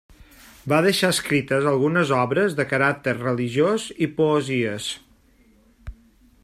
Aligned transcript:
Va 0.71 0.77
deixar 0.85 1.09
escrites 1.15 1.67
algunes 1.71 2.13
obres 2.21 2.57
de 2.61 2.65
caràcter 2.73 3.15
religiós 3.19 3.85
i 4.07 4.09
poesies. 4.21 4.89